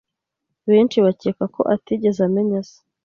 Benshi 0.69 0.97
bakeka 1.05 1.43
ko 1.55 1.61
atigeze 1.75 2.19
amenya 2.27 2.59
se 2.67 2.77